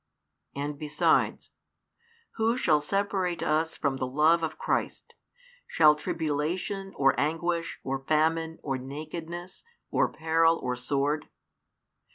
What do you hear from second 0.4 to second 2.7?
And besides: Who